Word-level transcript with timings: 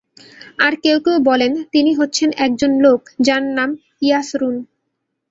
আবার 0.59 0.73
কেউ 0.83 0.97
কেউ 1.05 1.17
বলেন, 1.21 1.51
তিনি 1.73 1.91
হচ্ছেন 1.93 2.29
একজন 2.37 2.71
লোক 2.79 2.99
যার 3.19 3.43
নাম 3.57 3.69
ইয়াসরূন। 4.01 4.55